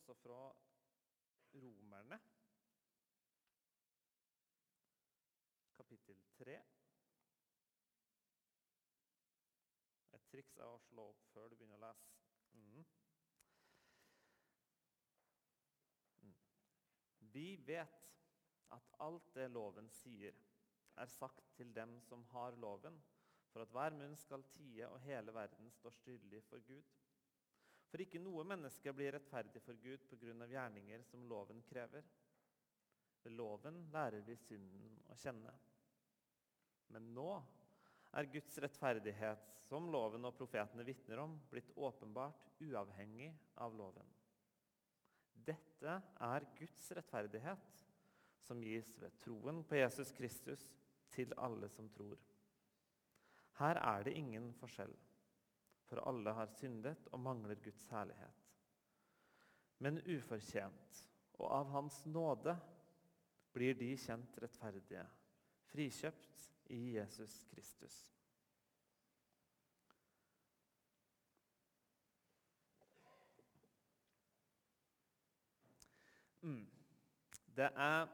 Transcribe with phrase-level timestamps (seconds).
[0.00, 0.56] også fra
[1.54, 2.20] Romerne,
[5.76, 6.54] kapittel 3.
[10.16, 12.14] Et triks er å slå opp før du begynner å lese.
[12.54, 12.86] Mm.
[16.22, 16.38] Mm.
[17.36, 18.00] Vi vet
[18.78, 20.38] at alt det loven sier,
[20.96, 22.96] er sagt til dem som har loven,
[23.52, 26.88] for at hver munn skal tie og hele verden står skyldig for Gud.
[27.90, 30.46] For ikke noe menneske blir rettferdig for Gud pga.
[30.46, 32.06] gjerninger som loven krever.
[33.24, 35.52] Ved loven lærer vi synden å kjenne.
[36.94, 37.32] Men nå
[38.16, 43.30] er Guds rettferdighet, som loven og profetene vitner om, blitt åpenbart uavhengig
[43.62, 44.06] av loven.
[45.34, 47.84] Dette er Guds rettferdighet,
[48.40, 50.64] som gis ved troen på Jesus Kristus
[51.14, 52.18] til alle som tror.
[53.60, 54.92] Her er det ingen forskjell,
[55.90, 58.46] for alle har syndet og mangler Guds herlighet.
[59.82, 61.00] Men ufortjent
[61.40, 62.54] og av Hans nåde
[63.50, 65.02] blir de kjent rettferdige,
[65.72, 67.98] frikjøpt i Jesus Kristus.
[76.46, 76.70] Mm.
[77.56, 78.06] Det er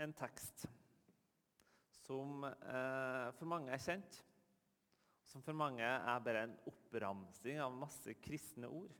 [0.00, 0.64] en tekst
[1.92, 4.24] som eh, for mange er kjent,
[5.30, 8.90] som for mange er bare en oppramsing av masse kristne ord.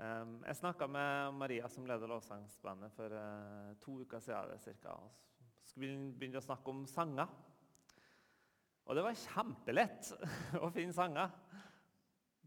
[0.00, 4.62] Um, jeg snakka med Maria, som leder lovsangsbandet, for uh, to uker siden.
[4.64, 4.94] Cirka,
[5.68, 7.28] skulle begynne å snakke om sanger.
[8.88, 10.08] Og det var kjempelett
[10.64, 11.36] å finne sanger.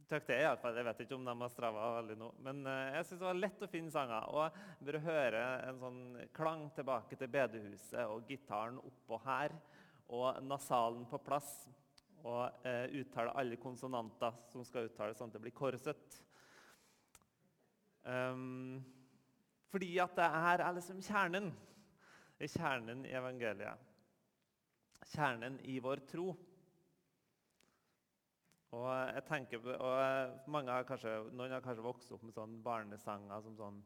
[0.09, 0.79] Takk jeg, i alle fall.
[0.81, 2.31] Jeg vet ikke om de har strava veldig nå.
[2.47, 4.33] Men uh, jeg synes det var lett å finne sanger.
[4.33, 4.57] Og
[4.89, 6.01] bare høre en sånn
[6.33, 9.53] klang tilbake til bedehuset og gitaren oppå her
[10.09, 11.53] og nasalen på plass.
[12.23, 16.19] Og uh, uttale alle konsonanter som skal uttales sånn at det blir korset.
[18.03, 18.83] Um,
[19.71, 21.51] fordi at det her er liksom kjernen.
[22.37, 23.91] Det er kjernen i evangeliet.
[25.13, 26.31] Kjernen i vår tro.
[28.73, 33.43] Og jeg tenker, og mange har kanskje, Noen har kanskje vokst opp med sånne barnesanger
[33.45, 33.81] som sånn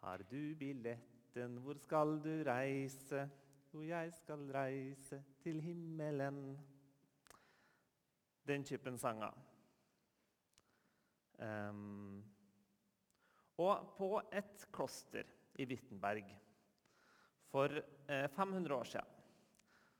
[0.00, 3.26] Har du billetten, hvor skal du reise?
[3.72, 6.56] Jo, jeg skal reise til himmelen.
[8.46, 9.34] Den typen sanger.
[11.36, 12.22] Um,
[13.60, 15.26] og på et kloster
[15.60, 16.28] i Wittenberg
[17.50, 17.72] for
[18.08, 19.12] 500 eh, år siden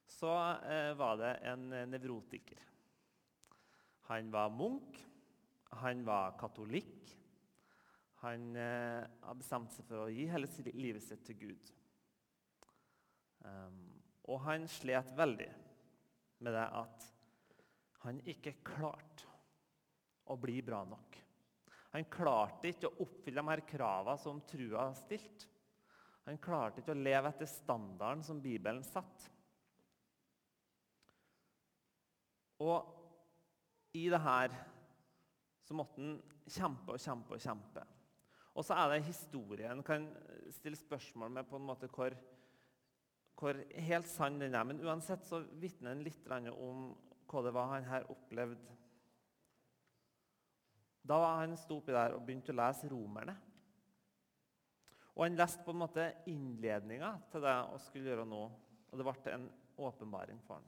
[0.06, 2.60] så eh, var det en nevrotiker.
[4.06, 5.00] Han var munk,
[5.82, 7.10] han var katolikk.
[8.22, 11.72] Han eh, hadde bestemt seg for å gi hele livet sitt til Gud.
[13.46, 13.82] Um,
[14.30, 15.50] og han slet veldig
[16.42, 17.04] med det at
[18.06, 19.26] han ikke klarte
[20.30, 21.18] å bli bra nok.
[21.96, 25.48] Han klarte ikke å oppfylle de her kravene som trua stilte.
[26.26, 29.30] Han klarte ikke å leve etter standarden som Bibelen satte.
[32.62, 34.54] Og i det her
[35.66, 36.16] så måtte han
[36.50, 37.84] kjempe og kjempe og kjempe.
[38.56, 40.06] Og så er det historien kan
[40.54, 42.14] stille spørsmål med på en måte hvor,
[43.36, 44.64] hvor helt sann den er.
[44.64, 46.88] Men uansett så vitner den litt om
[47.36, 48.76] hva det var han her opplevde
[51.06, 53.36] da han sto oppi der og begynte å lese Romerne.
[55.14, 58.40] Og Han leste på en måte innledninga til det han skulle gjøre nå,
[58.90, 59.46] og det ble en
[59.86, 60.66] åpenbaring for ham.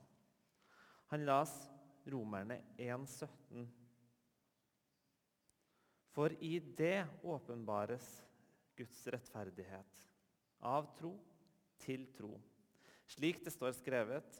[1.11, 3.67] Han leste Romerne 1,17.
[6.15, 8.07] For i det åpenbares
[8.79, 10.05] Guds rettferdighet,
[10.65, 11.13] av tro
[11.83, 12.31] til tro.
[13.09, 14.39] Slik det står skrevet,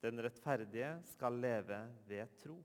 [0.00, 2.56] den rettferdige skal leve ved tro.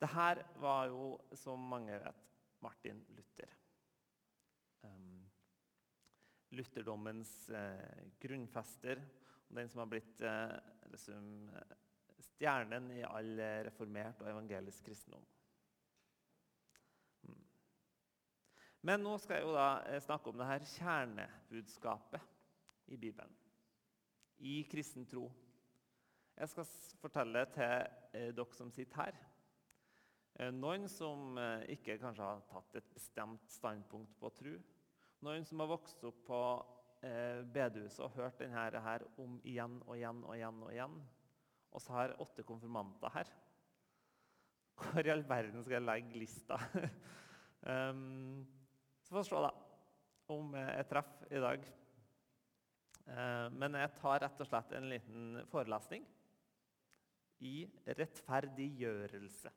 [0.00, 1.04] Det her var jo,
[1.36, 2.24] som mange vet,
[2.64, 3.52] Martin Luther.
[6.54, 9.02] Lutherdommens eh, grunnfester,
[9.48, 10.52] den som har blitt eh,
[10.92, 11.50] liksom,
[12.18, 15.24] stjernen i all reformert og evangelisk kristendom.
[17.26, 17.40] Mm.
[18.86, 22.30] Men nå skal jeg jo da eh, snakke om det her kjernebudskapet
[22.94, 23.34] i Bibelen.
[24.38, 25.28] I kristen tro.
[26.34, 26.66] Jeg skal
[27.00, 29.22] fortelle til eh, dere som sitter her,
[30.34, 34.54] Eh, noen som eh, ikke kanskje har tatt et bestemt standpunkt på tro.
[35.24, 36.40] Noen som har vokst opp på
[37.06, 40.58] eh, bedehuset og hørt denne om igjen og igjen og igjen.
[40.66, 40.98] Og igjen.
[41.74, 43.30] Og så har åtte konfirmanter her.
[44.74, 46.58] Hvor i all verden skal jeg legge lista?
[47.62, 48.42] um,
[49.06, 49.50] så får vi se da,
[50.34, 51.68] om jeg treffer i dag.
[53.04, 56.06] Uh, men jeg tar rett og slett en liten forelesning
[57.44, 57.66] i
[57.98, 59.52] rettferdiggjørelse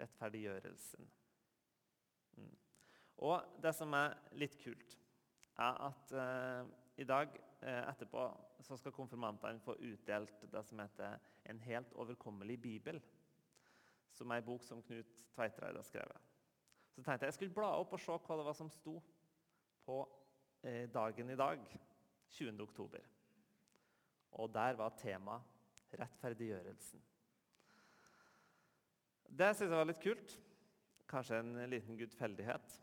[0.00, 1.08] Rettferdiggjørelsen.
[2.40, 2.54] Mm.
[3.26, 4.94] Og det som er litt kult,
[5.60, 6.70] er at eh,
[7.02, 8.22] i dag eh, etterpå
[8.64, 13.02] så skal konfirmantene få utdelt det som heter 'En helt overkommelig bibel',
[14.12, 16.16] som er en bok som Knut Tveitreid har skrevet.
[16.90, 19.02] Så tenkte jeg jeg skulle bla opp og se hva det var som sto
[19.84, 20.08] på
[20.62, 21.60] eh, dagen i dag,
[22.30, 22.60] 20.
[22.62, 23.06] oktober.
[24.38, 25.42] Og der var temaet
[25.92, 27.02] 'rettferdiggjørelsen'.
[29.30, 30.38] Det syns jeg var litt kult.
[31.10, 32.80] Kanskje en liten gudfeldighet.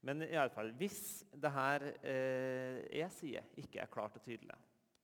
[0.00, 4.54] Men i alle fall, hvis det her eh, jeg sier, ikke er klart og tydelig,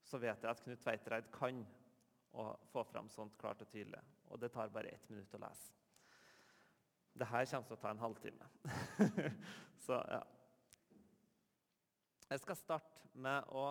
[0.05, 1.65] så vet jeg at Knut Tveitereid kan
[2.73, 4.01] få fram sånt klart og tydelig.
[4.31, 5.73] Og det tar bare ett minutt å lese.
[7.15, 8.49] Det her kommer til å ta en halvtime.
[9.87, 10.23] så ja.
[12.33, 13.65] Jeg skal starte med å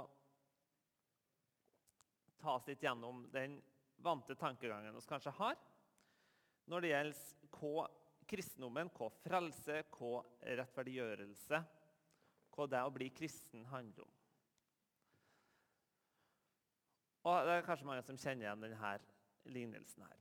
[2.40, 3.58] ta oss litt gjennom den
[4.04, 5.60] vante tankegangen vi kanskje har
[6.70, 7.88] når det gjelder hva
[8.30, 10.22] kristendommen, hva frelse, hva
[10.60, 11.60] rettferdiggjørelse,
[12.56, 14.14] hva det å bli kristen handler om.
[17.24, 18.94] Og Det er kanskje mange som kjenner igjen denne
[19.46, 20.04] lignelsen.
[20.04, 20.20] her.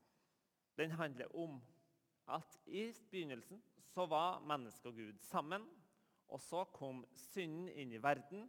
[0.77, 1.61] Den handler om
[2.27, 3.63] at i begynnelsen
[3.93, 5.67] så var menneske og Gud sammen.
[6.33, 8.47] Og så kom synden inn i verden,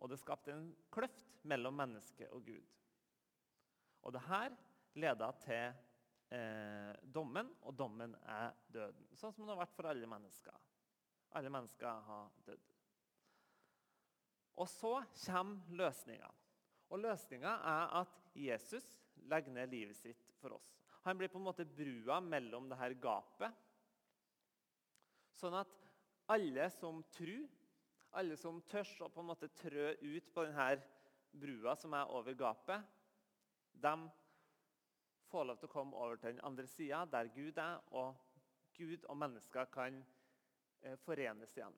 [0.00, 2.66] og det skapte en kløft mellom menneske og Gud.
[4.06, 4.54] Og det her
[5.00, 5.74] leda til
[6.32, 9.08] eh, dommen, og dommen er døden.
[9.18, 10.56] Sånn som det har vært for alle mennesker.
[11.36, 12.70] Alle mennesker har dødd.
[14.60, 14.94] Og så
[15.26, 16.30] kommer løsninga.
[16.90, 18.86] Og løsninga er at Jesus
[19.30, 20.72] legger ned livet sitt for oss.
[21.06, 23.54] Han blir på en måte brua mellom det her gapet.
[25.40, 25.79] Sånn at
[26.30, 27.48] alle som tror,
[28.18, 30.70] alle som tør å på en måte trø ut på denne
[31.30, 32.86] brua som er over gapet,
[33.72, 33.94] de
[35.30, 38.18] får lov til å komme over til den andre sida, der Gud er, og
[38.74, 40.00] Gud og mennesker kan
[40.82, 41.76] eh, forenes igjen.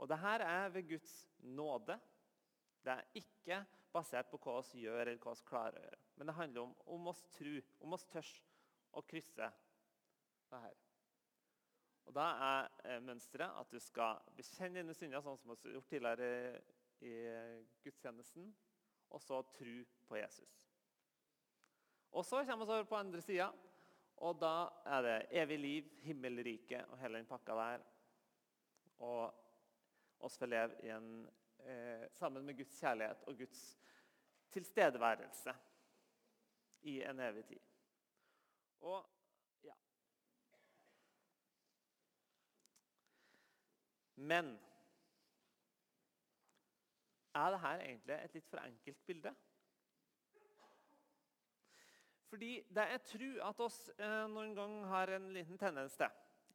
[0.00, 1.96] Og Dette er ved Guds nåde.
[2.84, 3.60] Det er ikke
[3.94, 6.00] basert på hva vi gjør eller hva vi klarer å gjøre.
[6.16, 8.34] Men det handler om om oss tro, om oss tørs
[8.92, 9.52] å krysse
[10.50, 10.76] det her.
[12.04, 15.76] Og Da er eh, mønsteret at du skal bekjenne dine synder, sånn som vi har
[15.78, 16.60] gjort tidligere
[17.04, 17.14] i
[17.84, 18.50] gudstjenesten,
[19.10, 19.76] og så tro
[20.08, 20.64] på Jesus.
[22.14, 23.48] Og Så kommer vi over på andre sida,
[24.22, 27.86] og da er det evig liv, himmelrike og hele den pakka der.
[29.02, 29.34] Og
[30.24, 31.08] oss får leve en,
[31.58, 33.78] eh, sammen med Guds kjærlighet og Guds
[34.54, 35.54] tilstedeværelse
[36.82, 37.60] i en evig tid.
[38.80, 39.13] Og
[44.16, 44.54] Men
[47.34, 49.34] er dette egentlig et litt for enkelt bilde?
[52.30, 56.10] Fordi det jeg tror at oss eh, noen gang har en liten tendens til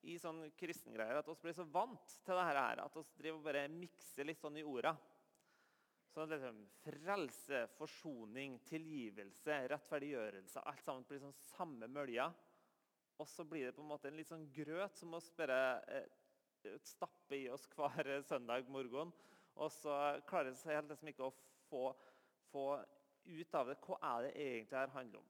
[0.08, 3.66] i sånn kristengreier, at oss blir så vant til det her, at oss driver bare
[3.72, 4.94] mikser litt sånn i orda.
[6.14, 12.30] Sånn liksom, Frelse, forsoning, tilgivelse, rettferdiggjørelse Alt sammen blir sånn samme mølja.
[13.20, 15.60] Og så blir det på en måte en litt sånn grøt som oss bare
[15.92, 16.08] eh,
[16.84, 19.14] stapper i oss hver søndag morgen.
[19.60, 21.34] Og så klarer vi helt liksom ikke å
[21.70, 21.96] få,
[22.52, 22.84] få
[23.30, 25.30] ut av det hva er det egentlig her handler om.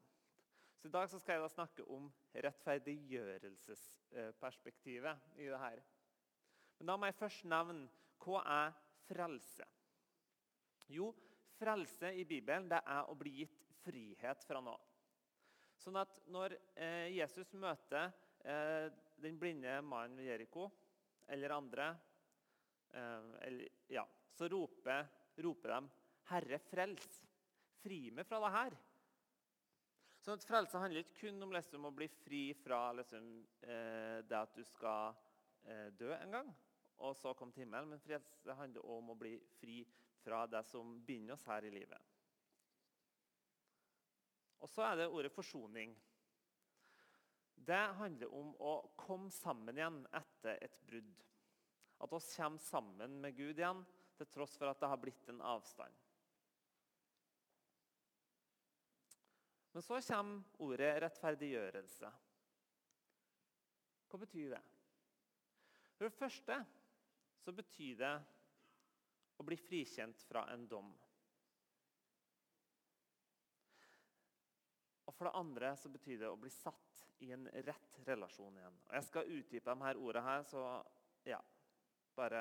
[0.80, 2.04] Så I dag så skal jeg da snakke om
[2.46, 5.78] rettferdiggjørelsesperspektivet i det her.
[6.78, 7.88] Men da må jeg først nevne
[8.24, 8.72] hva er
[9.10, 9.64] frelse?
[10.88, 11.14] Jo,
[11.60, 14.80] frelse i Bibelen det er å bli gitt frihet fra noe.
[15.80, 18.12] Sånn at når eh, Jesus møter
[18.44, 18.88] eh,
[19.20, 20.68] den blinde mannen ved Jeriko,
[21.30, 21.88] eller andre,
[22.90, 25.06] eh, eller, ja, så roper,
[25.36, 25.80] roper de
[26.30, 27.20] 'Herre, frels!
[27.80, 28.78] Fri meg fra det her!'
[30.20, 33.28] Sånn at Frelse handler ikke kun om liksom, å bli fri fra liksom,
[33.64, 35.16] eh, det at du skal
[35.64, 36.50] eh, dø en gang,
[37.00, 37.88] og så komme til himmelen.
[37.88, 39.80] Men frelse handler om å bli fri
[40.20, 42.10] fra det som binder oss her i livet.
[44.60, 45.94] Og så er det ordet forsoning.
[47.66, 51.24] Det handler om å komme sammen igjen etter et brudd.
[52.00, 53.82] At oss kommer sammen med Gud igjen,
[54.16, 55.98] til tross for at det har blitt en avstand.
[59.72, 62.10] Men så kommer ordet rettferdiggjørelse.
[64.10, 64.62] Hva betyr det?
[65.94, 66.56] For det første
[67.44, 68.14] så betyr det
[69.40, 70.90] å bli frikjent fra en dom.
[75.20, 78.78] For det andre så betyr det å bli satt i en rett relasjon igjen.
[78.88, 80.62] Og Jeg skal utdype de her ordene her, så
[81.28, 81.40] ja
[82.16, 82.40] Bare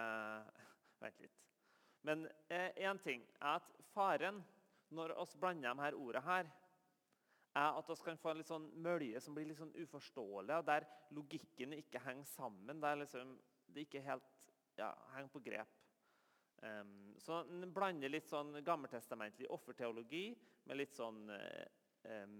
[1.03, 1.36] vent litt.
[2.07, 4.39] Men én eh, ting er at faren
[4.95, 6.48] når vi blander de her ordene her,
[7.59, 10.65] er at vi kan få en litt sånn mølje som blir litt sånn uforståelig, og
[10.69, 12.79] der logikken ikke henger sammen.
[12.81, 13.36] Der liksom
[13.67, 14.31] det ikke helt
[14.79, 15.75] ja, henger på grep.
[16.63, 20.31] Um, så en blander litt sånn gammeltestamentlig offerteologi
[20.71, 22.39] med litt sånn um,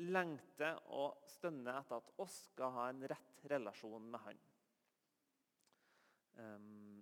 [0.00, 4.42] lengter og stønner etter at oss skal ha en rett relasjon med Han.
[6.40, 7.00] Um,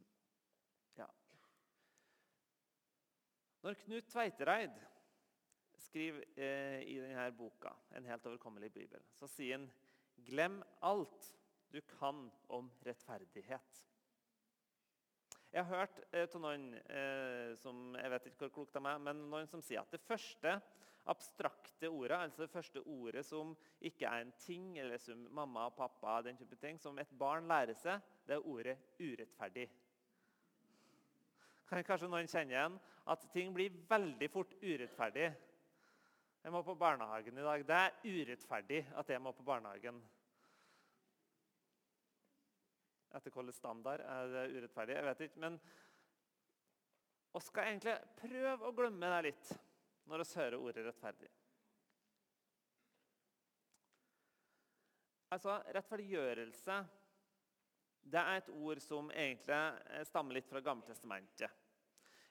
[0.99, 1.07] ja.
[3.63, 4.81] Når Knut Tveitereid
[5.79, 9.71] skriver eh, i denne boka, 'En helt overkommelig bibel', så sier han
[10.27, 11.35] 'Glem alt
[11.73, 13.85] du kan om rettferdighet'.
[15.53, 19.23] Jeg har hørt eh, noen eh, som jeg vet ikke hvor klokt de er, men
[19.31, 20.59] noen som sier at det første
[21.09, 25.77] abstrakte ordet, altså det første ordet som ikke er en ting, eller som mamma og
[25.77, 29.69] pappa, den type ting, som et barn lærer seg, det er ordet 'urettferdig'.
[31.69, 35.33] Kan kanskje noen kjenne igjen at ting blir veldig fort urettferdig
[36.45, 37.65] jeg må på barnehagen i dag.
[37.67, 39.99] Det er urettferdig at jeg må på barnehagen.
[43.13, 44.95] Etter hvilken standard er det urettferdig?
[44.95, 45.41] Jeg vet ikke.
[45.45, 45.59] Men
[47.35, 49.51] vi skal egentlig prøve å glemme det litt
[50.09, 51.31] når vi hører ordet rettferdig.
[55.29, 56.79] Altså, Rettferdiggjørelse
[58.09, 61.65] det er et ord som egentlig stammer litt fra Gammeltestamentet.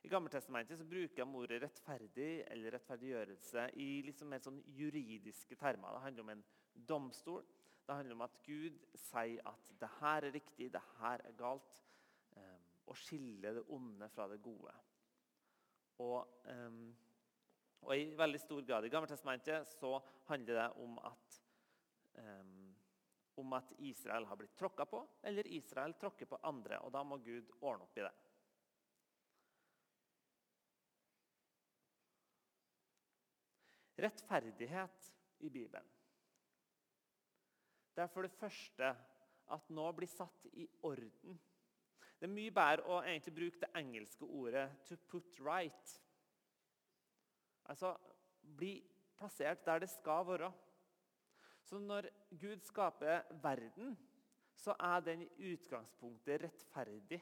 [0.05, 5.93] I Gammeltestamentet bruker de ordet rettferdig eller rettferdiggjørelse i liksom mer sånn juridiske termer.
[5.93, 6.43] Det handler om en
[6.89, 7.45] domstol.
[7.85, 11.83] Det handler om at Gud sier at det her er riktig, det her er galt.
[12.37, 14.73] Um, og skille det onde fra det gode.
[16.05, 16.95] Og, um,
[17.85, 21.41] og i veldig stor grad i Gammeltestamentet så handler det om at,
[22.19, 22.75] um,
[23.37, 26.81] om at Israel har blitt tråkka på, eller Israel tråkker på andre.
[26.83, 28.15] Og da må Gud ordne opp i det.
[33.97, 35.93] Rettferdighet i Bibelen.
[37.95, 38.91] Det er for det første
[39.53, 41.39] at noe blir satt i orden.
[42.17, 45.97] Det er mye bedre å egentlig bruke det engelske ordet 'to put right'.
[47.67, 47.93] Altså
[48.57, 48.77] bli
[49.17, 50.51] plassert der det skal være.
[51.67, 52.07] Så når
[52.39, 53.97] Gud skaper verden,
[54.55, 57.19] så er den i utgangspunktet rettferdig.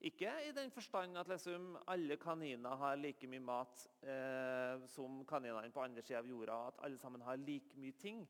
[0.00, 5.72] Ikke i den forstand at liksom alle kaniner har like mye mat eh, som kaninene
[5.74, 8.22] på andre sida av jorda, at alle sammen har like mye ting.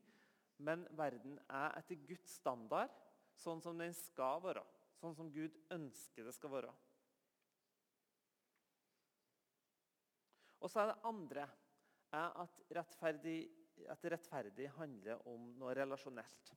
[0.58, 2.94] Men verden er etter Guds standard
[3.36, 4.64] sånn som den skal være.
[4.98, 6.72] Sånn som Gud ønsker det skal være.
[10.58, 11.46] Og så er det andre
[12.18, 13.38] er at rettferdig,
[13.92, 16.52] at rettferdig handler om noe relasjonelt.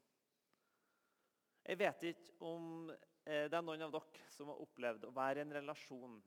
[1.62, 2.90] Jeg vet ikke om
[3.24, 6.22] Eh, det er noen av dere som har opplevd å være i en relasjon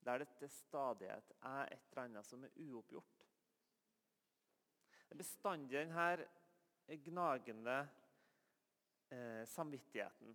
[0.00, 3.26] der det til stadighet er et eller annet som er uoppgjort.
[5.04, 7.76] Det er bestandig denne gnagende
[9.12, 10.32] eh, samvittigheten.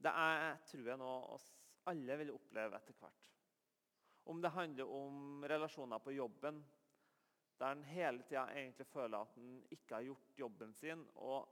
[0.00, 1.48] Det er, tror jeg, noe oss
[1.88, 3.39] alle vil oppleve etter hvert.
[4.30, 6.60] Om det handler om relasjoner på jobben,
[7.58, 11.48] der en hele tida egentlig føler at en ikke har gjort jobben sin, og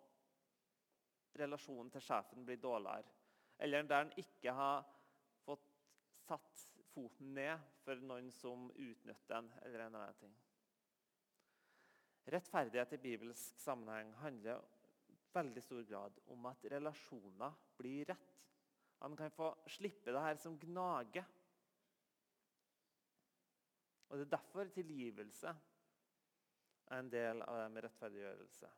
[1.41, 3.11] relasjonen til sjefen blir dårligere.
[3.59, 4.87] Eller der en ikke har
[5.43, 5.67] fått
[6.29, 9.51] satt foten ned for noen som utnytter en.
[9.63, 10.37] eller en annen ting.
[12.29, 14.63] Rettferdighet i bibelsk sammenheng handler
[15.09, 18.35] i veldig stor grad om at relasjoner blir rett.
[19.03, 21.25] Han kan få slippe det her som gnager.
[24.09, 25.55] Og Det er derfor tilgivelse
[26.87, 28.71] er en del av det med rettferdiggjørelse.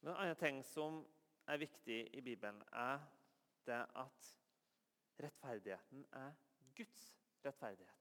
[0.00, 1.00] Men en annen ting som
[1.46, 2.98] er viktig i Bibelen, er
[3.66, 4.28] det at
[5.20, 6.32] rettferdigheten er
[6.76, 7.02] Guds
[7.44, 7.96] rettferdighet.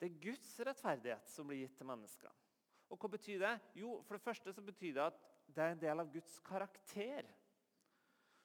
[0.00, 2.32] Det er Guds rettferdighet som blir gitt til mennesker.
[2.92, 3.54] Og Hva betyr det?
[3.74, 7.26] Jo, For det første så betyr det at det er en del av Guds karakter.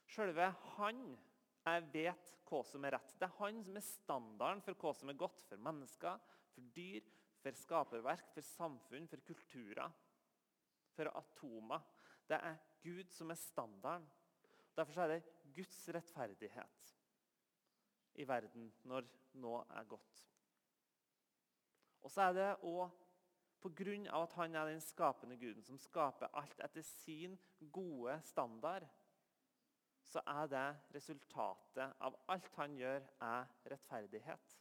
[0.08, 0.48] Selve
[0.78, 1.18] Han
[1.66, 3.16] jeg vet hva som er rett.
[3.20, 7.10] Det er han som er standarden for hva som er godt for mennesker, for dyr,
[7.42, 9.94] for skaperverk, for samfunn, for kulturer
[10.96, 11.82] for atomer.
[12.30, 14.08] Det er Gud som er standarden.
[14.76, 15.24] Derfor er det
[15.56, 16.96] Guds rettferdighet
[18.22, 19.08] i verden når
[19.40, 20.26] nå er godt.
[22.02, 22.90] Og så er det òg
[23.62, 24.22] pga.
[24.24, 27.38] at han er den skapende guden som skaper alt etter sin
[27.72, 28.88] gode standard,
[30.12, 30.66] så er det
[30.96, 34.58] resultatet av alt han gjør, er rettferdighet.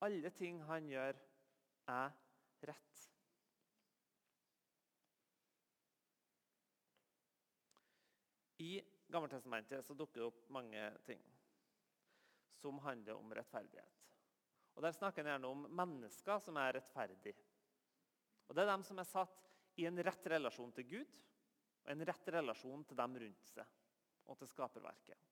[0.00, 1.18] Alle ting han gjør,
[1.92, 2.14] er
[2.70, 3.02] rett.
[8.60, 8.72] I
[9.10, 11.22] Gammeltestamentet dukker det opp mange ting
[12.60, 13.96] som handler om rettferdighet.
[14.76, 17.48] Og Der snakker han gjerne om mennesker som er rettferdige.
[18.48, 19.48] Og Det er dem som er satt
[19.80, 21.16] i en rett relasjon til Gud
[21.84, 23.76] og en rett relasjon til dem rundt seg
[24.30, 25.28] og til skaperverket.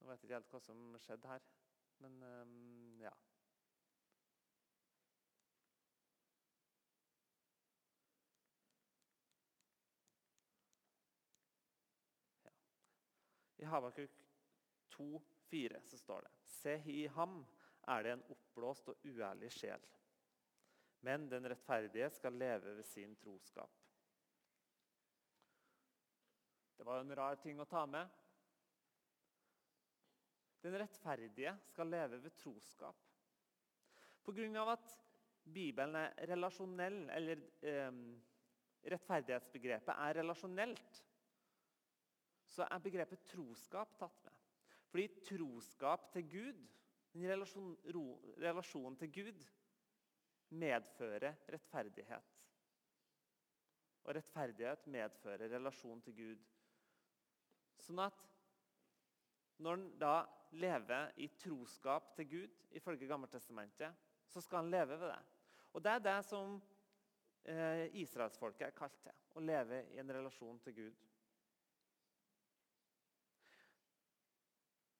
[0.00, 1.46] Nå vet jeg ikke helt hva som skjedde her,
[2.04, 3.14] men um, ja.
[13.64, 14.12] I Habakuk
[14.92, 17.38] 2,4 så står det Se, i ham
[17.88, 19.86] er det en oppblåst og uærlig sjel.
[21.04, 23.72] Men den rettferdige skal leve ved sin troskap.
[26.78, 28.08] Det var en rar ting å ta med.
[30.64, 33.00] Den rettferdige skal leve ved troskap.
[34.24, 34.64] Pga.
[34.72, 34.94] at
[35.44, 37.98] Bibelen er relasjonell, eller eh,
[38.88, 41.02] rettferdighetsbegrepet er relasjonelt,
[42.48, 44.40] så er begrepet troskap tatt med.
[44.88, 46.64] Fordi troskap til Gud,
[47.14, 47.74] en relasjon,
[48.42, 49.44] relasjon til Gud,
[50.54, 52.30] medfører rettferdighet.
[54.04, 56.48] Og rettferdighet medfører relasjon til Gud.
[57.80, 58.24] Sånn at
[59.62, 60.16] når en da
[60.58, 63.94] lever i troskap til Gud, ifølge Gammeltestamentet,
[64.28, 65.22] så skal han leve ved det.
[65.74, 66.58] Og Det er det som
[67.44, 69.14] eh, israelsfolket er kalt til.
[69.34, 71.00] Å leve i en relasjon til Gud.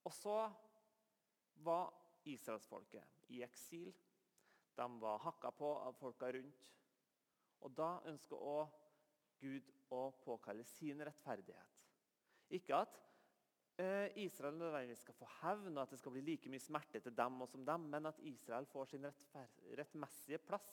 [0.05, 0.39] Og så
[1.65, 3.93] var israelsfolket i eksil.
[4.75, 6.71] De var hakka på av folka rundt.
[7.65, 8.83] Og da ønsker også
[9.41, 11.81] Gud å påkalle sin rettferdighet.
[12.55, 12.99] Ikke at
[13.81, 17.17] eh, Israel nødvendigvis skal få hevn, og at det skal bli like mye smerte til
[17.17, 19.09] dem og som dem, men at Israel får sin
[19.79, 20.69] rettmessige plass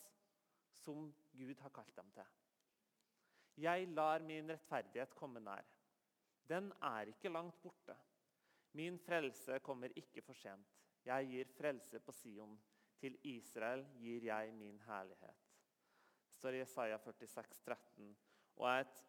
[0.81, 2.37] som Gud har kalt dem til.
[3.61, 5.67] Jeg lar min rettferdighet komme nær.
[6.47, 7.95] Den er ikke langt borte.
[8.73, 10.80] Min frelse kommer ikke for sent.
[11.05, 12.59] Jeg gir frelse på Sion.
[13.01, 15.47] Til Israel gir jeg min herlighet.
[16.29, 18.11] Det står i Jesaja 46, 13,
[18.61, 19.01] og er et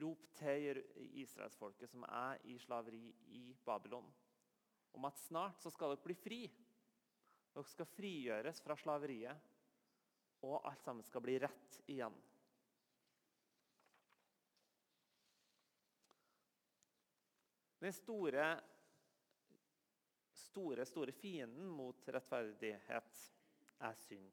[0.00, 0.80] rop til
[1.20, 3.02] israelsfolket som er i slaveri
[3.36, 4.08] i Babylon,
[4.96, 6.40] om at snart så skal dere bli fri.
[7.52, 9.48] Dere skal frigjøres fra slaveriet,
[10.46, 12.16] og alt sammen skal bli rett igjen.
[17.80, 18.44] Den store,
[20.50, 23.24] store, store fienden mot rettferdighet
[23.86, 24.30] er synd.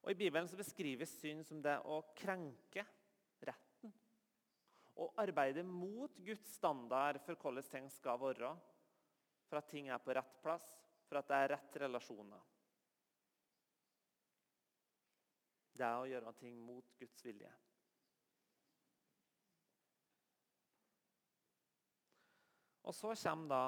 [0.00, 2.84] Og I Bibelen så beskrives synd som det å krenke
[3.46, 3.92] retten.
[5.00, 8.54] Å arbeide mot Guds standard for hvordan ting skal være.
[9.48, 10.66] For at ting er på rett plass,
[11.08, 12.46] for at det er rett relasjoner.
[15.74, 17.50] Det er å gjøre ting mot Guds vilje.
[22.90, 23.64] Og så kommer da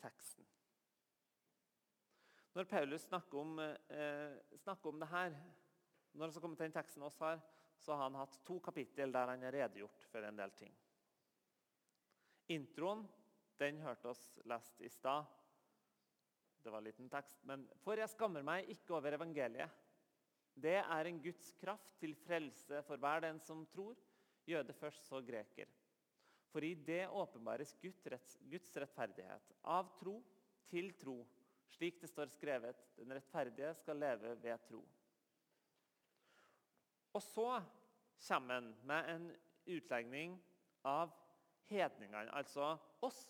[0.00, 0.46] romerteksten.
[2.54, 5.30] Når Paulus snakker om, eh, snakker om det her,
[6.14, 7.40] når han kommer til den teksten oss her,
[7.76, 10.74] så har han hatt to kapittel der han har redegjort for en del ting.
[12.48, 13.08] Introen
[13.58, 15.24] den hørte oss lest i stad.
[16.62, 17.44] Det var en liten tekst.
[17.44, 19.70] Men for jeg skammer meg ikke over evangeliet.
[20.54, 23.96] Det er en Guds kraft til frelse for hver den som tror,
[24.44, 25.68] jøde først, så greker.
[26.50, 30.16] For i det åpenbares Guds rettferdighet, av tro
[30.70, 31.20] til tro,
[31.70, 34.80] slik det står skrevet, den rettferdige skal leve ved tro.
[37.14, 37.48] Og så
[38.26, 39.30] kommer han med en
[39.70, 40.34] utlegning
[40.86, 41.14] av
[41.70, 42.74] hedningene, altså
[43.06, 43.22] oss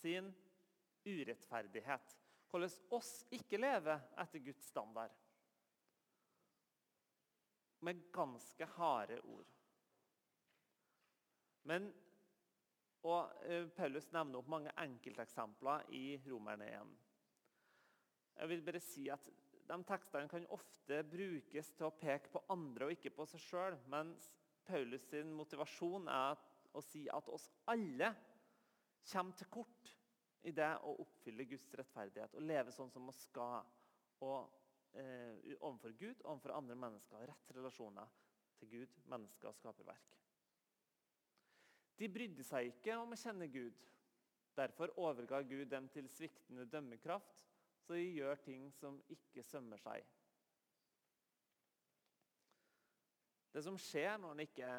[0.00, 0.30] sin
[1.04, 2.16] urettferdighet.
[2.50, 5.12] Hvordan oss ikke lever etter Guds standard.
[7.84, 9.50] Med ganske harde ord.
[11.64, 11.88] Men
[13.04, 16.92] og eh, Paulus nevner opp mange enkelteksempler i Romerne 1.
[18.34, 19.28] Jeg vil bare si at
[19.64, 23.76] De tekstene kan ofte brukes til å peke på andre og ikke på seg sjøl,
[23.88, 24.26] mens
[24.68, 26.40] Paulus sin motivasjon er
[26.76, 28.10] å si at oss alle
[29.08, 29.94] kommer til kort
[30.44, 33.64] i det å oppfylle Guds rettferdighet og leve sånn som vi skal.
[34.24, 34.52] Og,
[34.92, 37.24] eh, overfor Gud overfor andre mennesker.
[37.26, 38.12] Rett relasjoner
[38.58, 40.23] til Gud, mennesker og skaperverk.
[41.98, 43.78] De brydde seg ikke om å kjenne Gud.
[44.54, 47.40] Derfor overga Gud dem til sviktende dømmekraft,
[47.84, 50.06] så de gjør ting som ikke sømmer seg.
[53.54, 54.70] Det som skjer når en ikke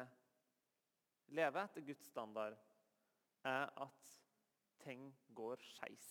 [1.36, 2.56] lever etter Guds standard,
[3.46, 4.10] er at
[4.82, 6.08] ting går skeis.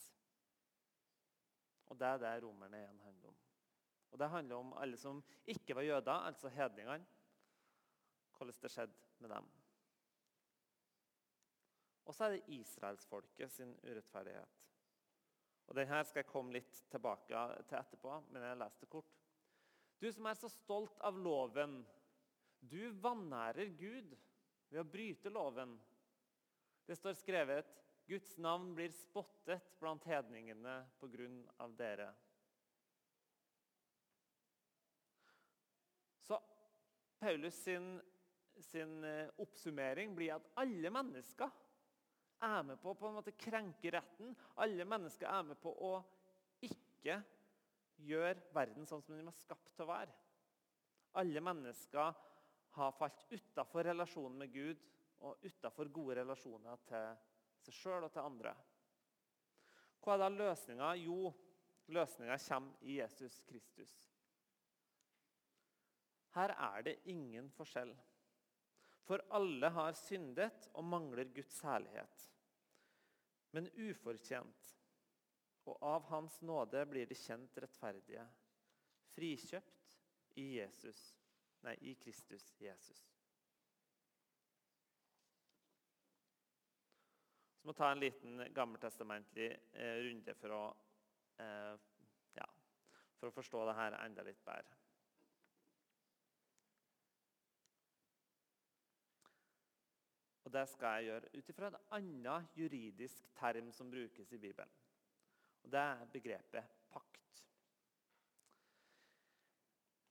[1.92, 3.38] Og det er det romerne igjen handler om.
[4.16, 7.06] Og Det handler om alle som ikke var jøder, altså hedningene.
[8.38, 9.50] Hvordan det skjedde med dem.
[12.06, 14.62] Og så er det israelsfolket sin urettferdighet.
[15.66, 19.16] Og Den her skal jeg komme litt tilbake til etterpå, men jeg leser det kort.
[20.02, 21.80] Du som er så stolt av loven,
[22.60, 24.14] du vanærer Gud
[24.70, 25.74] ved å bryte loven.
[26.86, 27.72] Det står skrevet
[28.06, 32.12] Guds navn blir spottet blant hedningene på grunn av dere.
[36.22, 36.38] Så
[37.18, 37.96] Paulus sin,
[38.62, 41.50] sin eh, oppsummering blir at alle mennesker
[42.46, 44.36] er med på å på en måte krenke retten.
[44.64, 45.94] Alle mennesker er med på å
[46.66, 47.20] ikke
[48.06, 50.16] gjøre verden sånn som den var skapt til å være.
[51.22, 52.24] Alle mennesker
[52.76, 54.82] har falt utafor relasjonen med Gud
[55.26, 57.14] og utafor gode relasjoner til
[57.66, 58.52] seg sjøl og til andre.
[60.04, 60.92] Hva er da løsninga?
[61.02, 61.32] Jo,
[61.96, 63.96] løsninga kommer i Jesus Kristus.
[66.36, 67.96] Her er det ingen forskjell.
[69.08, 72.26] For alle har syndet og mangler Guds herlighet.
[73.56, 74.72] Men ufortjent,
[75.66, 78.26] og av Hans nåde blir de kjent rettferdige,
[79.16, 79.86] frikjøpt
[80.42, 81.00] i Jesus,
[81.64, 83.06] nei, i Kristus Jesus.
[87.56, 90.64] Så må ta en liten gammeltestamentlig eh, runde for å,
[91.42, 91.72] eh,
[92.36, 92.50] ja,
[93.16, 94.85] for å forstå det her enda litt bedre.
[100.56, 104.72] Det skal jeg gjøre ut ifra en annen juridisk term som brukes i Bibelen.
[105.66, 107.42] Og Det er begrepet pakt.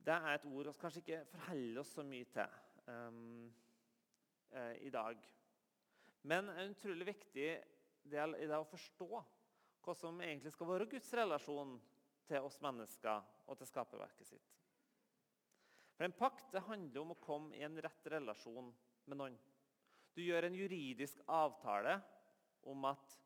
[0.04, 2.58] Det er et ord vi kanskje ikke forholder oss så mye til
[2.90, 3.54] um,
[4.84, 5.22] i dag.
[6.28, 7.48] Men en utrolig viktig
[8.10, 9.08] del i det å forstå
[9.84, 11.78] hva som egentlig skal være Guds relasjon
[12.28, 14.52] til oss mennesker og til skaperverket sitt.
[15.94, 18.72] For En pakt det handler om å komme i en rett relasjon
[19.06, 19.36] med noen.
[20.14, 21.96] Du gjør en juridisk avtale
[22.70, 23.16] om at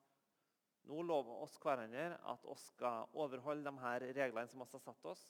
[0.88, 5.08] nå lover oss hverandre at vi skal overholde de her reglene som vi har satt
[5.10, 5.24] oss.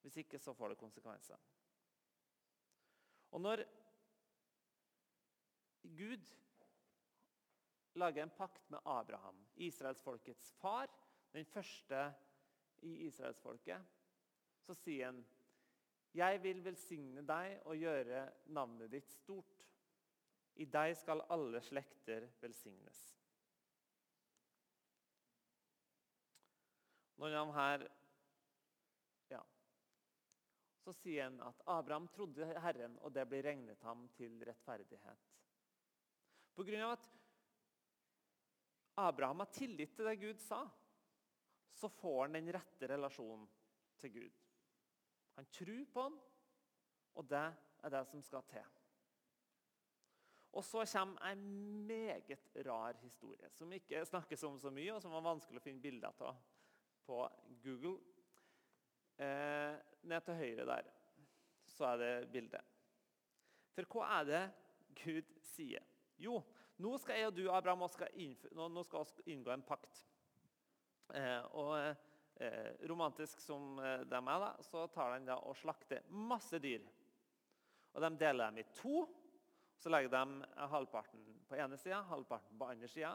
[0.00, 1.36] Hvis ikke, så får det konsekvenser.
[3.36, 3.62] Og når
[5.82, 6.30] Gud
[8.00, 10.88] lager en pakt med Abraham, israelsfolkets far,
[11.32, 12.14] den første
[12.82, 13.84] i israelsfolket,
[14.64, 15.20] så sier han
[16.16, 18.24] jeg vil velsigne deg og gjøre
[18.56, 19.69] navnet ditt stort.
[20.60, 22.98] I deg skal alle slekter velsignes.
[27.20, 27.84] Av dem her
[29.28, 29.40] ja,
[30.84, 35.26] Så sier han at Abraham trodde Herren, og det ble regnet ham til rettferdighet.
[36.56, 37.08] På grunn av at
[39.00, 40.62] Abraham har tillit til det Gud sa,
[41.76, 43.46] så får han den rette relasjonen
[44.00, 44.40] til Gud.
[45.36, 46.20] Han tror på han,
[47.16, 47.46] og det
[47.80, 48.79] er det som skal til.
[50.52, 51.42] Og så kommer en
[51.86, 55.82] meget rar historie, som ikke snakkes om så mye, og som var vanskelig å finne
[55.82, 56.40] bilder av
[57.06, 57.20] på
[57.62, 57.98] Google.
[59.20, 59.76] Eh,
[60.10, 60.90] ned til høyre der
[61.70, 62.78] så er det bildet.
[63.74, 64.42] For hva er det
[65.00, 65.84] Gud sier?
[66.20, 66.40] Jo,
[66.80, 68.10] nå skal jeg og du, Abraham, skal
[68.56, 70.02] nå skal vi inngå en pakt.
[71.14, 76.04] Eh, og eh, romantisk som eh, de er, da, så tar de da og slakter
[76.10, 76.84] masse dyr.
[77.94, 79.06] Og De deler dem i to.
[79.80, 83.14] Så legger de halvparten på ene sida, halvparten på andre sida.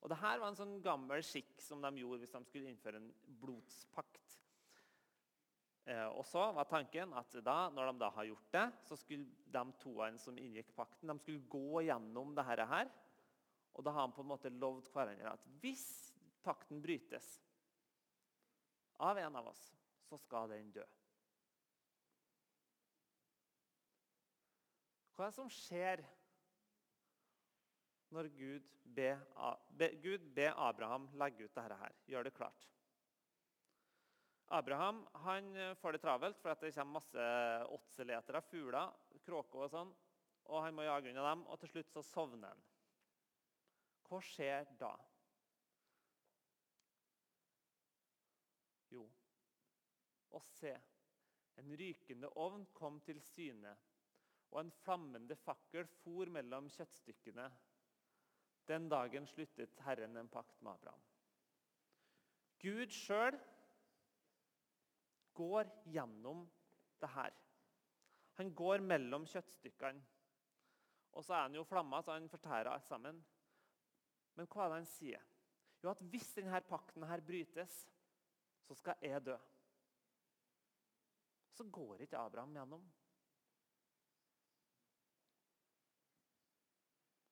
[0.00, 3.10] Og Dette var en sånn gammel skikk som de gjorde hvis de skulle innføre en
[3.42, 4.36] blodspakt.
[5.90, 9.50] Eh, og så var tanken at da, når de da har gjort det, så skulle
[9.50, 12.92] de toene som inngikk pakten, de skulle gå gjennom dette her.
[13.74, 15.84] Og da har de på en måte lovd hverandre at hvis
[16.44, 17.34] pakten brytes
[19.00, 19.62] av en av oss,
[20.08, 20.86] så skal den dø.
[25.20, 26.00] Hva er det som skjer
[28.16, 29.18] når Gud ber,
[30.00, 32.64] Gud ber Abraham legge ut dette her, gjør det klart?
[34.56, 35.50] Abraham han
[35.82, 37.26] får det travelt for det kommer masse
[37.76, 39.92] åtseletere, fugler, kråker og sånn.
[40.48, 42.64] og Han må jage unna dem, og til slutt så sovner han.
[44.08, 44.94] Hva skjer da?
[48.96, 49.04] Jo,
[50.32, 50.72] og se.
[51.60, 53.76] En rykende ovn kom til syne
[54.50, 57.46] og en flammende fakkel for mellom kjøttstykkene.
[58.68, 61.02] Den dagen sluttet Herren en pakt med Abraham.
[62.60, 63.38] Gud sjøl
[65.34, 66.44] går gjennom
[67.00, 67.36] det her.
[68.40, 70.02] Han går mellom kjøttstykkene.
[71.18, 73.16] Og så er han jo flamma, så han fortærer alt sammen.
[74.38, 75.24] Men hva er det han sier?
[75.82, 77.80] Jo, at hvis denne pakten her brytes,
[78.68, 79.36] så skal jeg dø.
[81.56, 82.84] Så går ikke Abraham gjennom.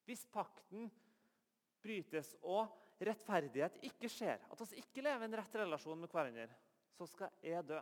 [0.08, 0.88] Hvis pakten
[1.84, 2.70] brytes og
[3.04, 6.48] rettferdighet ikke skjer, at vi ikke lever i en rett relasjon med hverandre,
[6.96, 7.78] så skal jeg dø.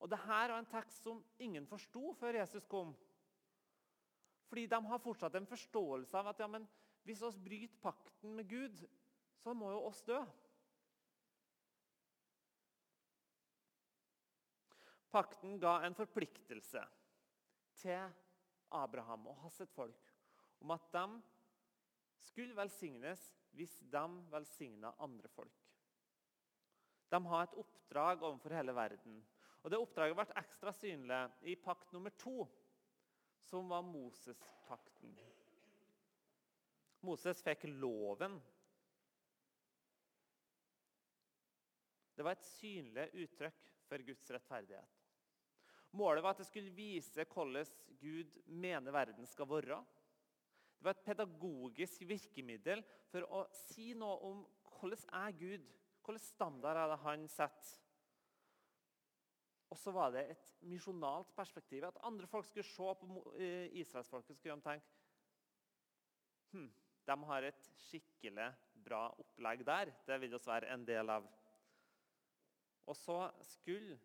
[0.00, 2.90] Og Dette var en tekst som ingen forsto før Jesus kom.
[4.50, 6.64] Fordi de har fortsatt en forståelse av at ja, men
[7.06, 8.80] hvis vi bryter pakten med Gud,
[9.44, 10.18] så må jo oss dø.
[15.14, 16.82] Pakten ga en forpliktelse
[17.80, 18.10] til
[18.70, 20.14] Abraham og hans folk
[20.60, 21.04] om at de
[22.30, 23.22] skulle velsignes
[23.56, 25.66] hvis de velsigna andre folk.
[27.10, 29.18] De har et oppdrag overfor hele verden.
[29.62, 32.46] Og Det oppdraget ble ekstra synlig i pakt nummer to,
[33.40, 35.16] som var Moses-pakten.
[37.02, 38.38] Moses fikk loven.
[42.14, 44.99] Det var et synlig uttrykk for Guds rettferdighet.
[45.96, 47.66] Målet var at det skulle vise hvordan
[48.00, 49.80] Gud mener verden skal være.
[50.78, 54.42] Det var et pedagogisk virkemiddel for å si noe om
[54.78, 55.68] hvordan er Gud
[56.00, 57.74] Hvilken standard er det han setter?
[59.70, 61.84] Og så var det et misjonalt perspektiv.
[61.86, 63.20] At andre folk skulle se på
[63.78, 64.96] israelsfolket skulle de tenke
[66.50, 66.70] hm,
[67.06, 68.48] de har et skikkelig
[68.84, 69.92] bra opplegg der.
[70.06, 71.28] Det vil vi være en del av.
[72.90, 73.20] Og så
[73.52, 74.00] skulle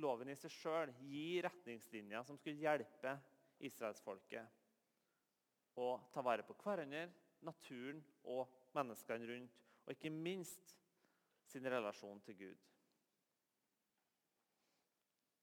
[0.00, 3.12] loven i seg sjøl gi retningslinjer som skulle hjelpe
[3.66, 4.58] israelsfolket
[5.80, 7.06] å ta vare på hverandre,
[7.46, 9.60] naturen og menneskene rundt.
[9.86, 10.74] Og ikke minst
[11.50, 12.66] sin relasjon til Gud.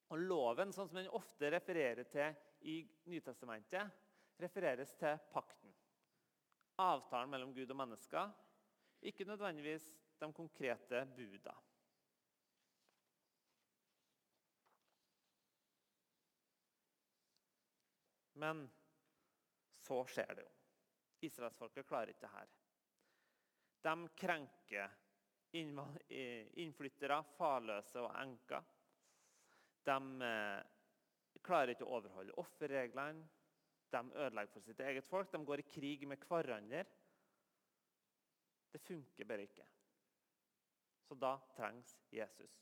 [0.08, 2.36] Og Loven, sånn som den ofte refererer til
[2.70, 2.78] i
[3.10, 3.90] Nytestamentet,
[4.40, 5.74] refereres til pakten.
[6.80, 8.30] Avtalen mellom Gud og mennesker,
[9.04, 11.52] ikke nødvendigvis de konkrete buda.
[18.38, 18.64] Men
[19.82, 20.54] så skjer det jo.
[21.26, 22.50] Israelsfolket klarer ikke det her.
[23.88, 24.96] De krenker
[26.62, 28.66] innflyttere, farløse og enker.
[29.88, 29.96] De
[30.28, 33.26] eh, klarer ikke å overholde offerreglene.
[33.88, 35.30] De ødelegger for sitt eget folk.
[35.32, 36.84] De går i krig med hverandre.
[38.68, 39.66] Det funker bare ikke.
[41.08, 42.58] Så da trengs Jesus.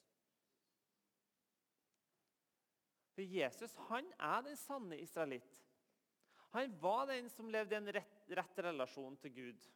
[3.17, 5.66] For Jesus han er den sanne israelitt.
[6.57, 9.67] Han var den som levde i en rett, rett relasjon til Gud.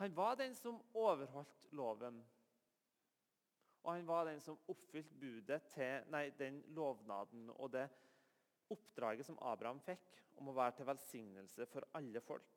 [0.00, 2.18] Han var den som overholdt loven.
[3.84, 7.86] Og han var den som oppfylte budet til nei, den lovnaden og det
[8.74, 12.50] oppdraget som Abraham fikk om å være til velsignelse for alle folk.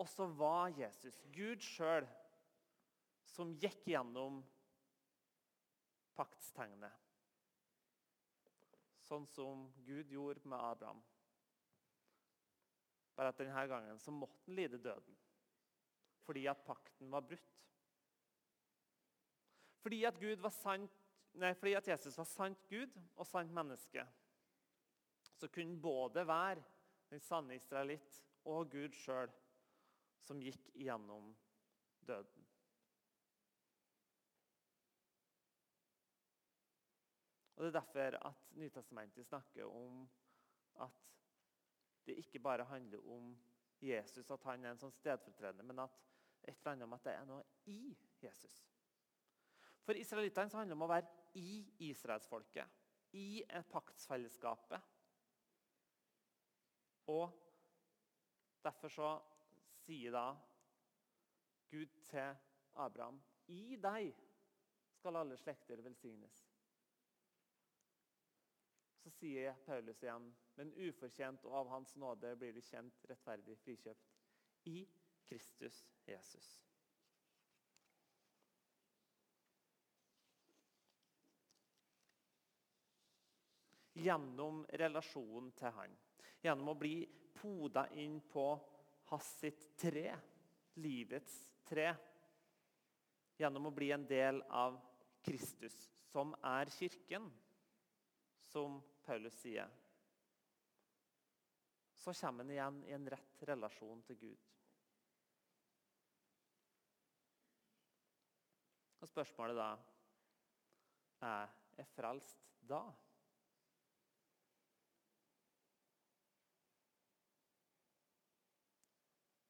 [0.00, 2.08] Og så var Jesus, Gud sjøl,
[3.28, 4.40] som gikk gjennom
[6.16, 7.03] paktstegnet.
[9.04, 11.02] Sånn som Gud gjorde med Abraham.
[13.14, 15.16] Bare at denne gangen så måtte han lide døden.
[16.24, 17.60] Fordi at pakten var brutt.
[19.84, 20.16] Fordi at,
[20.56, 20.92] sant,
[21.36, 24.06] nei, fordi at Jesus var sant Gud og sant menneske,
[25.36, 26.62] så kunne både være
[27.10, 28.16] den sanne israelitt
[28.48, 29.28] og Gud sjøl
[30.24, 31.34] som gikk gjennom
[32.08, 32.33] døden.
[37.54, 40.08] Og Det er derfor at Nytestamentet snakker om
[40.80, 40.90] at
[42.06, 43.36] det ikke bare handler om
[43.80, 46.00] Jesus, at han er en sånn stedfortredende, men at
[46.44, 48.64] et eller annet om at det er noe i Jesus.
[49.84, 51.50] For israelittene handler det om å være i
[51.90, 54.90] israelsfolket, i paktsfellesskapet.
[57.12, 57.32] Og
[58.64, 59.10] derfor så
[59.84, 60.30] sier da
[61.68, 62.36] Gud til
[62.80, 63.20] Abraham
[63.52, 64.14] I deg
[64.96, 66.43] skal alle slekter velsignes.
[69.04, 74.70] Så sier Paulus igjen men ufortjent og av Hans nåde blir de kjent, rettferdig, frikjøpt
[74.70, 74.78] i
[75.28, 76.46] Kristus Jesus.
[83.94, 85.92] Gjennom relasjonen til Han.
[86.40, 86.96] Gjennom å bli
[87.36, 88.46] poda inn på
[89.12, 90.08] hans sitt tre,
[90.80, 91.36] livets
[91.68, 91.92] tre.
[93.36, 94.80] Gjennom å bli en del av
[95.24, 95.76] Kristus,
[96.08, 97.28] som er kirken,
[98.48, 99.70] som Paulus sier,
[101.94, 104.48] så kommer han igjen i en rett relasjon til Gud.
[109.04, 109.68] Og Spørsmålet da
[111.24, 112.38] er er frelst
[112.68, 112.80] da?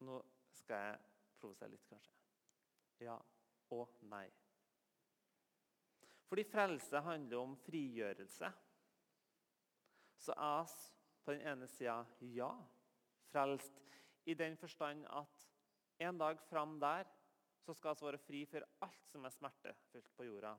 [0.04, 0.20] Nå
[0.52, 0.98] skal jeg
[1.40, 2.16] provosere litt, kanskje.
[3.04, 3.16] Ja
[3.74, 4.26] og nei.
[6.28, 8.50] Fordi frelse handler om frigjørelse.
[10.24, 10.92] Så er vi
[11.24, 11.98] på den ene sida
[12.32, 12.50] ja,
[13.28, 13.80] frelst
[14.24, 15.44] i den forstand at
[16.04, 17.08] en dag fram der
[17.64, 20.52] så skal vi være fri for alt som er smertefullt på jorda.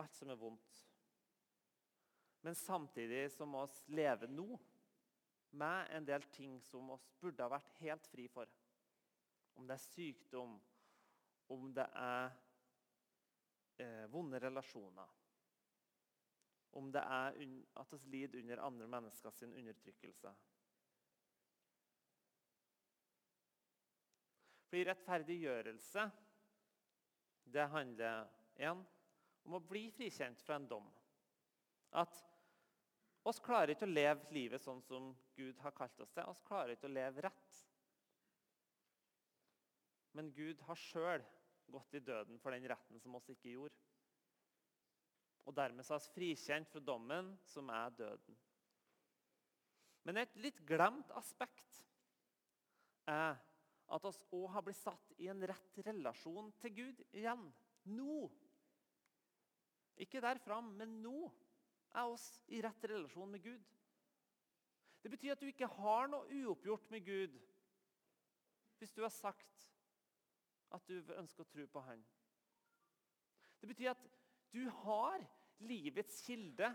[0.00, 0.80] Alt som er vondt.
[2.44, 4.58] Men samtidig så må vi leve nå
[5.56, 8.48] med en del ting som vi burde ha vært helt fri for.
[9.54, 10.56] Om det er sykdom,
[11.54, 12.32] om det er
[13.80, 15.12] eh, vonde relasjoner,
[16.78, 17.38] om det er
[17.80, 20.32] at vi lider under andre menneskers undertrykkelse.
[24.68, 26.04] Fordi rettferdiggjørelse
[27.54, 28.24] det handler
[28.58, 28.80] igjen
[29.44, 30.88] om å bli frikjent fra en dom.
[31.94, 32.16] At
[33.28, 36.26] oss klarer ikke å leve livet sånn som Gud har kalt oss til.
[36.26, 37.60] Oss klarer ikke å leve rett.
[40.14, 41.22] Men Gud har sjøl
[41.70, 43.78] gått i døden for den retten som oss ikke gjorde.
[45.44, 48.36] Og dermed er vi frikjent fra dommen, som er døden.
[50.04, 51.82] Men et litt glemt aspekt
[53.08, 53.36] er
[53.94, 57.44] at oss òg har blitt satt i en rett relasjon til Gud igjen.
[57.92, 58.28] Nå.
[60.00, 61.28] Ikke der fram, men nå
[61.94, 63.64] er oss i rett relasjon med Gud.
[65.04, 67.36] Det betyr at du ikke har noe uoppgjort med Gud
[68.80, 69.68] hvis du har sagt
[70.74, 72.00] at du ønsker å tro på Han.
[73.60, 74.02] Det betyr at
[74.52, 75.22] du har
[75.58, 76.70] livets kilde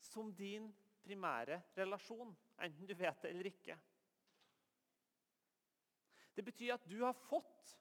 [0.00, 0.70] som din
[1.04, 3.76] primære relasjon, enten du vet det eller ikke.
[6.34, 7.74] Det betyr at du har fått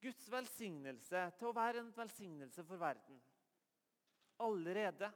[0.00, 3.18] Guds velsignelse til å være en velsignelse for verden.
[4.40, 5.10] Allerede.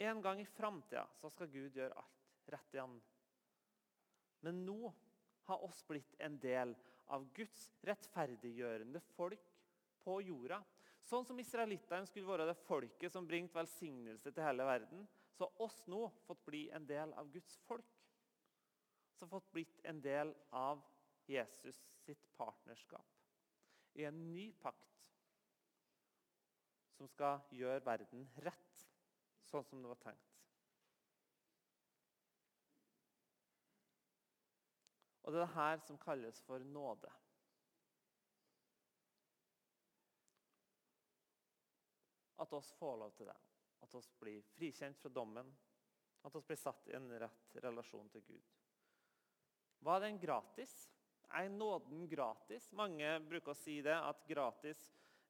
[0.00, 2.96] En gang i framtida skal Gud gjøre alt rett igjen.
[4.40, 4.90] Men nå
[5.50, 6.74] har oss blitt en del
[7.10, 9.48] av Guds rettferdiggjørende folk
[10.04, 10.60] på jorda.
[11.06, 15.66] Sånn som israelittene skulle være det folket som bringte velsignelse til hele verden, så har
[15.66, 17.96] oss nå fått bli en del av Guds folk.
[19.16, 20.82] Så har fått blitt en del av
[21.30, 23.18] Jesus sitt partnerskap
[23.98, 24.90] i en ny pakt
[26.96, 28.82] som skal gjøre verden rett,
[29.48, 30.29] sånn som det var tenkt.
[35.22, 37.10] Og det er det her som kalles for nåde.
[42.40, 43.36] At oss får lov til det.
[43.84, 45.50] At oss blir frikjent fra dommen.
[46.24, 48.48] At oss blir satt i en rett relasjon til Gud.
[49.84, 50.72] Var den gratis?
[51.30, 52.70] Er nåden gratis?
[52.72, 54.80] Mange bruker å si det, at gratis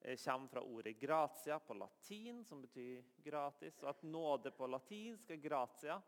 [0.01, 5.31] eh, kommer fra ordet 'gratia' på latin, som betyr gratis, og at nåde på latinsk
[5.31, 6.01] er 'gratia',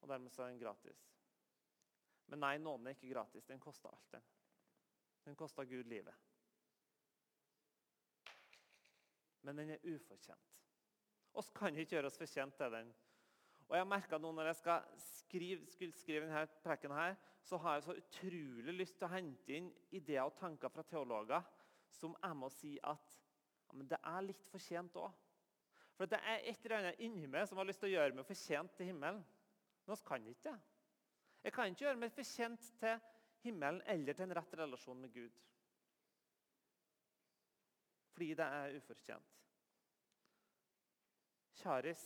[0.00, 1.13] og dermed så er den gratis.
[2.26, 3.46] Men nei, nåden er ikke gratis.
[3.46, 4.12] Den koster alt.
[4.12, 4.22] Den
[5.24, 6.14] Den koster Gud livet.
[9.40, 10.52] Men den er ufortjent.
[11.34, 12.92] Oss kan ikke gjøre oss fortjent til den.
[13.68, 17.74] Og jeg merka nå når jeg skal skrive, skulle skrive denne preken, her, så har
[17.74, 21.44] jeg så utrolig lyst til å hente inn ideer og tanker fra teologer
[21.94, 23.16] som jeg må si at
[23.64, 25.12] ja, men det er litt fortjent òg.
[25.96, 28.28] For det er et eller annet inni meg som har lyst til å gjøre meg
[28.28, 29.22] fortjent til himmelen.
[29.84, 30.56] Men vi kan ikke det.
[31.44, 33.00] Jeg kan ikke gjøre meg fortjent til
[33.44, 35.40] himmelen eller til en rett relasjon med Gud.
[38.14, 39.34] Fordi det er ufortjent.
[41.54, 42.04] Charis,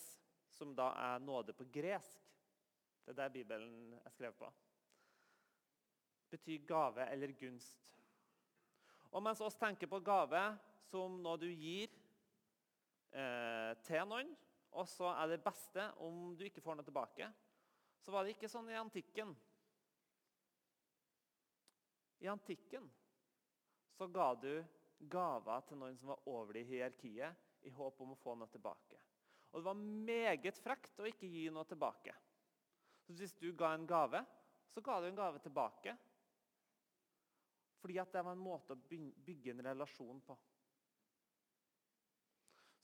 [0.51, 2.25] som da er nåde på gresk,
[3.05, 4.51] det er det Bibelen er skrevet på,
[6.31, 7.95] betyr gave eller gunst.
[9.11, 10.43] Og mens oss tenker på gave
[10.91, 11.89] som noe du gir
[13.15, 14.35] eh, til noen,
[14.77, 17.31] og så er det beste om du ikke får noe tilbake,
[18.03, 19.35] så var det ikke sånn i antikken.
[22.19, 22.89] I antikken
[23.95, 24.53] så ga du
[24.99, 28.99] gaver til noen som var over i hierarkiet, i håp om å få noe tilbake.
[29.51, 32.15] Og det var meget frekt å ikke gi noe tilbake.
[33.07, 34.21] Så Hvis du ga en gave,
[34.69, 35.97] så ga du en gave tilbake.
[37.81, 38.83] Fordi at det var en måte å
[39.25, 40.37] bygge en relasjon på.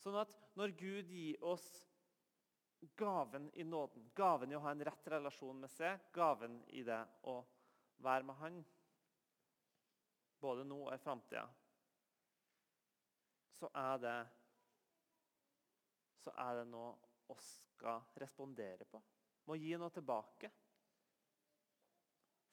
[0.01, 1.67] Sånn at når Gud gir oss
[2.81, 4.11] gaven i nåden.
[4.15, 6.01] Gaven i å ha en rett relasjon med seg.
[6.13, 7.01] Gaven i det
[7.31, 7.39] å
[8.05, 8.65] være med Han,
[10.41, 11.45] både nå og i framtida,
[13.55, 14.17] så er det
[16.25, 16.95] så er det noe
[17.29, 19.01] vi skal respondere på.
[19.45, 20.51] Må gi noe tilbake.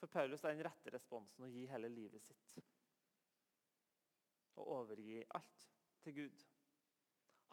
[0.01, 2.63] For Paulus er den rette responsen å gi hele livet sitt.
[4.59, 5.67] Og overgi alt
[6.03, 6.43] til Gud.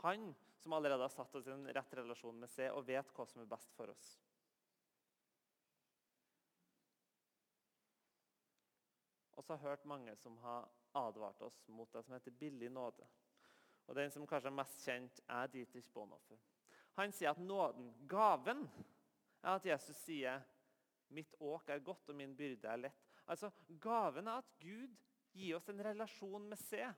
[0.03, 3.27] Han som allerede har satt oss i en rett relasjon med seg og vet hva
[3.27, 4.11] som er best for oss.
[9.39, 10.69] Og så har jeg hørt mange som har
[10.99, 13.07] advart oss mot det som heter billig nåde.
[13.89, 16.39] Og Den som kanskje er mest kjent, er Dietrich Bonhoeffer.
[16.99, 18.67] Han sier at nåden, gaven,
[19.43, 20.43] er at Jesus sier
[21.09, 23.05] 'Mitt åk er godt, og min byrde er lett'.
[23.27, 24.97] Altså, Gaven er at Gud
[25.33, 26.93] gir oss en relasjon med seg,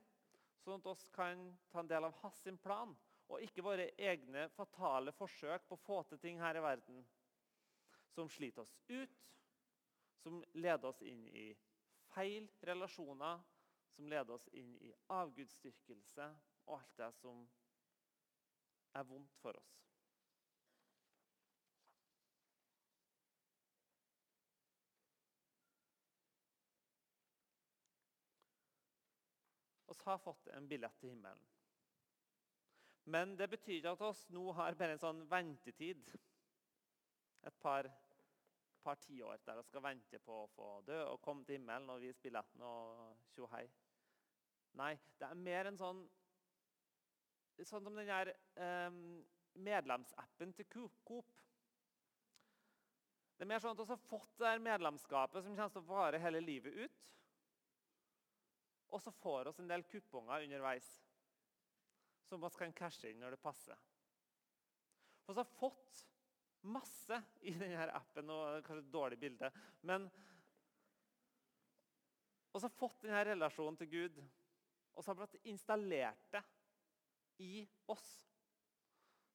[0.64, 2.92] sånn at oss kan ta en del av hans plan,
[3.30, 7.04] og ikke våre egne fatale forsøk på å få til ting her i verden
[8.14, 9.20] som sliter oss ut,
[10.22, 11.46] som leder oss inn i
[12.11, 13.38] feil relasjoner,
[13.94, 16.26] som leder oss inn i avgudsdyrkelse
[16.66, 17.44] og alt det som
[18.98, 19.89] er vondt for oss.
[30.05, 31.42] Vi har fått en billett til himmelen.
[33.05, 36.12] Men det betyr at oss nå har bare en sånn ventetid.
[37.48, 37.88] Et par,
[38.84, 42.01] par tiår der vi skal vente på å få dø og komme til himmelen og
[42.05, 43.66] vise billetten og tjohei.
[44.80, 46.09] Nei, det er mer en sånn
[47.61, 48.94] Sånn som den der eh,
[49.61, 50.64] medlemsappen til
[51.05, 51.34] Coop.
[53.36, 56.22] Det er mer sånn at vi har fått det medlemskapet som kommer til å vare
[56.24, 57.11] hele livet ut.
[58.91, 60.88] Og så får oss en del kuponger underveis
[62.28, 63.78] som vi kan cashe inn når det passer.
[65.24, 66.03] For vi har fått
[66.70, 68.30] masse i denne appen.
[68.30, 69.51] og Kanskje et dårlig bilde.
[69.86, 70.09] Men
[72.51, 74.22] vi har fått denne relasjonen til Gud,
[74.95, 76.43] og så har vi installert det
[77.47, 78.09] i oss.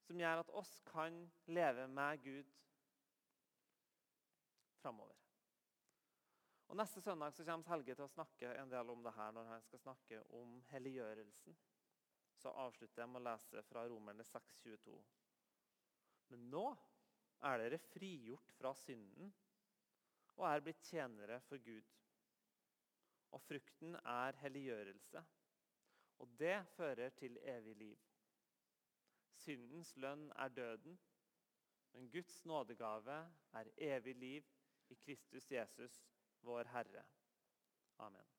[0.05, 2.51] Som gjør at oss kan leve med Gud
[4.83, 5.24] framover.
[6.67, 9.49] Og Neste søndag så kommer Helge til å snakke en del om det her når
[9.51, 11.57] han skal snakke om helliggjørelsen.
[12.41, 14.95] Så avslutter jeg med å lese fra Romerne 6,22.
[16.33, 16.65] Men nå
[17.45, 19.29] er dere frigjort fra synden
[20.35, 21.93] og er blitt tjenere for Gud.
[23.35, 25.21] Og frukten er helliggjørelse,
[26.23, 28.03] og det fører til evig liv.
[29.35, 30.97] Syndens lønn er døden,
[31.93, 33.17] men Guds nådegave
[33.59, 34.53] er evig liv
[34.89, 36.01] i Kristus Jesus
[36.45, 37.03] vår Herre.
[37.97, 38.34] Amen.